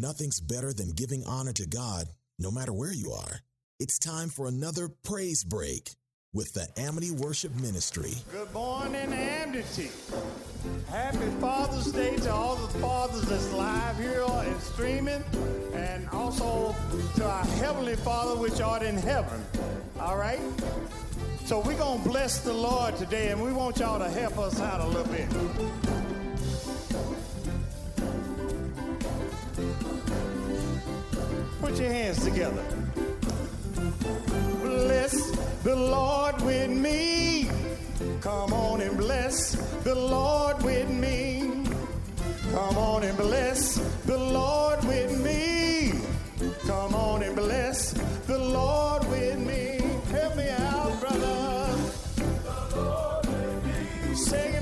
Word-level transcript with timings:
Nothing's 0.00 0.40
better 0.40 0.72
than 0.72 0.92
giving 0.92 1.24
honor 1.24 1.52
to 1.54 1.66
God, 1.66 2.06
no 2.38 2.52
matter 2.52 2.72
where 2.72 2.92
you 2.92 3.10
are. 3.10 3.40
It's 3.80 3.98
time 3.98 4.28
for 4.28 4.46
another 4.46 4.88
praise 4.88 5.42
break 5.42 5.90
with 6.32 6.52
the 6.52 6.68
Amity 6.76 7.10
Worship 7.10 7.52
Ministry. 7.56 8.12
Good 8.30 8.52
morning, 8.54 9.12
Amity. 9.12 9.90
Happy 10.88 11.28
Father's 11.40 11.90
Day 11.90 12.16
to 12.16 12.32
all 12.32 12.54
the 12.54 12.78
fathers 12.78 13.22
that's 13.22 13.52
live 13.52 13.98
here 13.98 14.22
and 14.24 14.60
streaming, 14.60 15.24
and 15.74 16.08
also 16.10 16.76
to 17.16 17.28
our 17.28 17.44
Heavenly 17.56 17.96
Father 17.96 18.40
which 18.40 18.60
art 18.60 18.84
in 18.84 18.96
heaven. 18.96 19.44
All 19.98 20.16
right? 20.16 20.38
So 21.44 21.58
we're 21.58 21.76
going 21.76 22.04
to 22.04 22.08
bless 22.08 22.38
the 22.38 22.52
Lord 22.52 22.96
today, 22.98 23.32
and 23.32 23.42
we 23.42 23.52
want 23.52 23.78
y'all 23.78 23.98
to 23.98 24.08
help 24.08 24.38
us 24.38 24.60
out 24.60 24.80
a 24.80 24.86
little 24.86 25.12
bit. 25.12 25.87
Your 31.78 31.92
hands 31.92 32.24
together. 32.24 32.64
Bless 34.62 35.30
the 35.62 35.76
Lord 35.76 36.42
with 36.42 36.70
me. 36.70 37.48
Come 38.20 38.52
on 38.52 38.80
and 38.80 38.96
bless 38.96 39.52
the 39.84 39.94
Lord 39.94 40.60
with 40.64 40.90
me. 40.90 41.62
Come 42.50 42.76
on 42.76 43.04
and 43.04 43.16
bless 43.16 43.76
the 44.06 44.18
Lord 44.18 44.82
with 44.86 45.24
me. 45.24 45.92
Come 46.66 46.96
on 46.96 47.22
and 47.22 47.36
bless 47.36 47.92
the 48.26 48.38
Lord 48.38 49.08
with 49.08 49.38
me. 49.38 49.80
Help 50.10 50.36
me 50.36 50.48
out, 50.48 50.98
brother. 50.98 51.76
Sing 54.16 54.57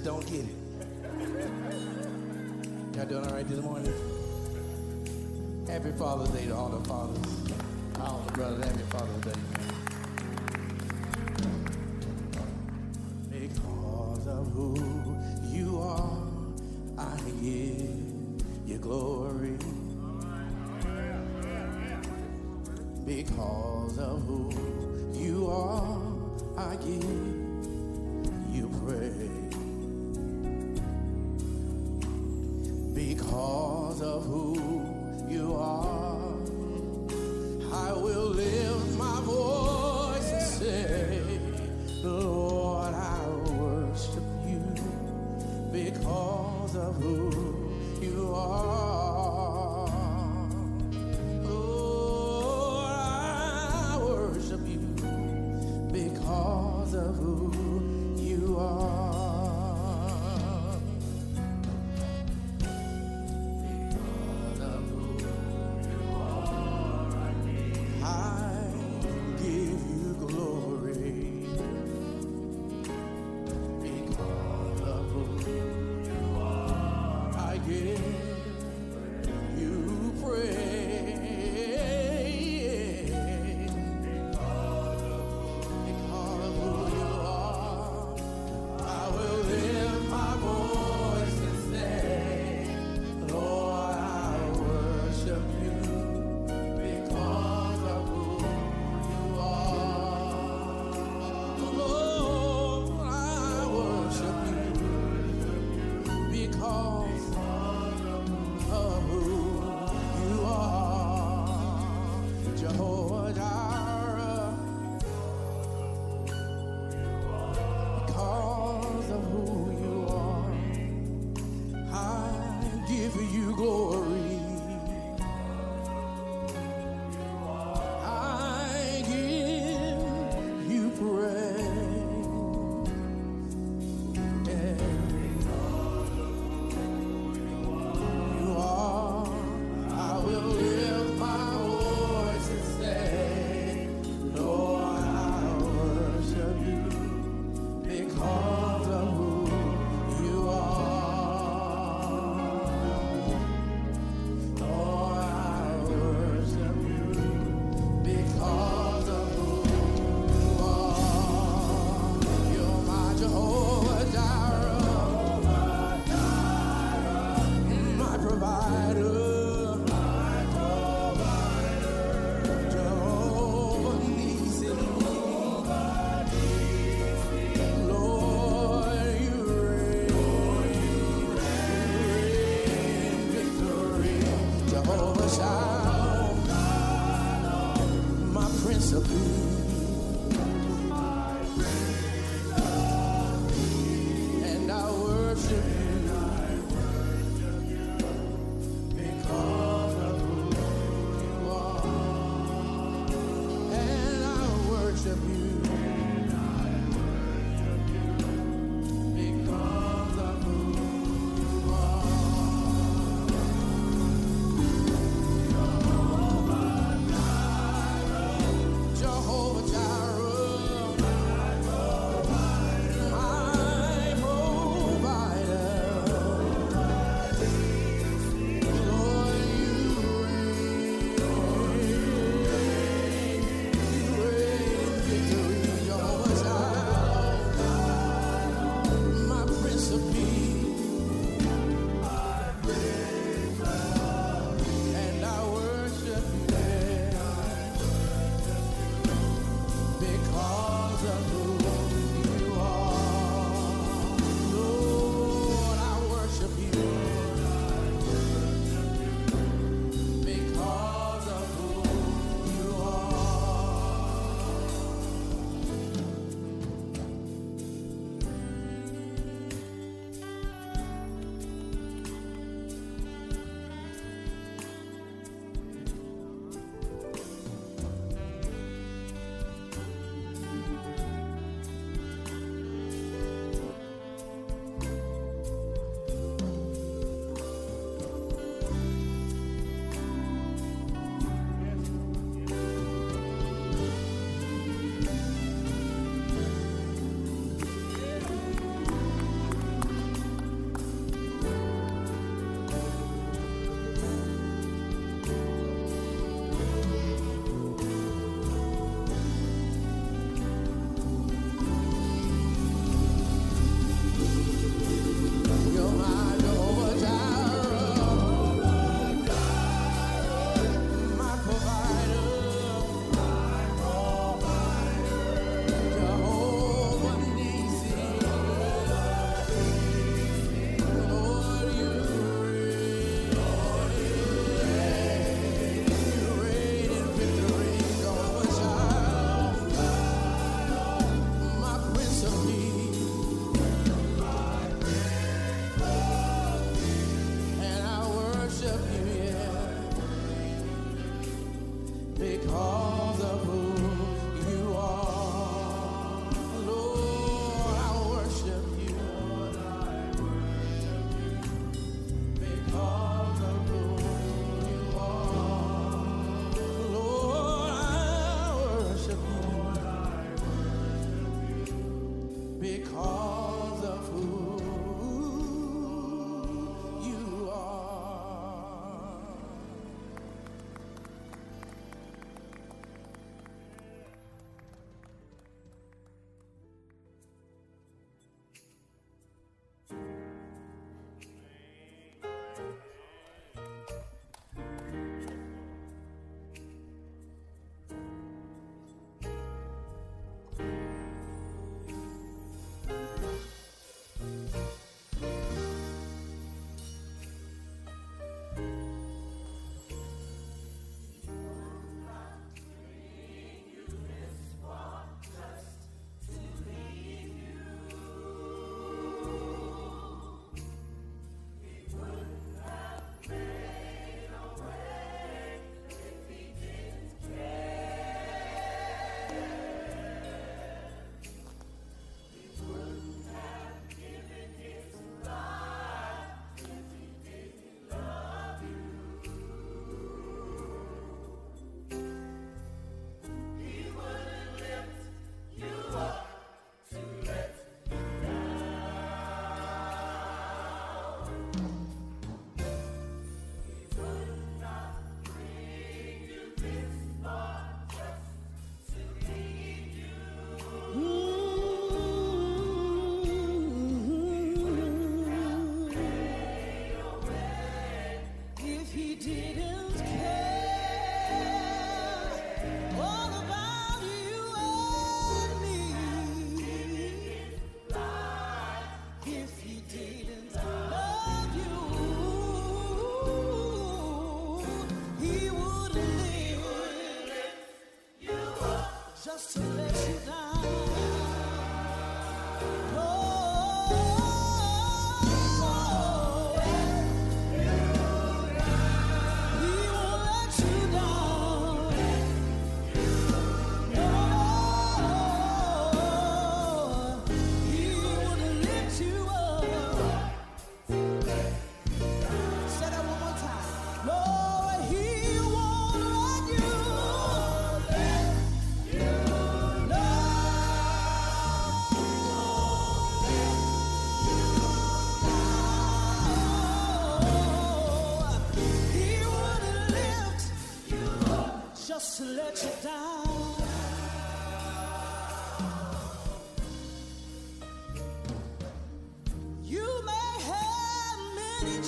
just 0.00 0.04
don't 0.04 0.26
get 0.26 0.40
it. 0.40 0.54
Y'all 2.96 3.06
doing 3.06 3.26
all 3.26 3.34
right 3.34 3.48
this 3.48 3.60
morning? 3.60 3.92
Happy 5.66 5.92
Father's 5.92 6.30
Day 6.30 6.46
to 6.46 6.54
all 6.54 6.68
the 6.70 6.88
fathers, 6.88 7.18
all 8.00 8.22
the 8.26 8.32
brothers. 8.32 8.64
Happy 8.64 8.82
Father's 8.90 9.20
Day. 9.20 9.40
Because 13.30 14.26
of 14.26 14.52
who 14.52 15.18
you 15.44 15.78
are, 15.78 16.26
I 16.98 17.16
give 17.42 18.40
you 18.66 18.78
glory. 18.80 19.58
Because 23.04 23.98
of 23.98 24.22
who 24.22 24.50
you 25.14 25.46
are, 25.50 26.00
I 26.56 26.76
give 26.76 27.04
you 28.54 28.70
praise. 28.84 29.29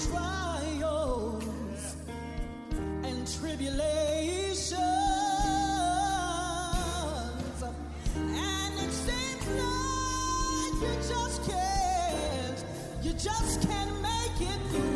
trials 0.09 1.45
and 3.05 3.27
tribulations, 3.39 4.73
and 8.17 8.75
it 8.79 8.93
seems 8.93 9.47
like 9.61 10.77
you 10.83 10.95
just 11.09 11.39
can't, 11.51 12.65
you 13.03 13.13
just 13.13 13.69
can't 13.69 13.95
make 14.03 14.41
it 14.49 14.61
through. 14.71 14.92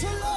till 0.00 0.33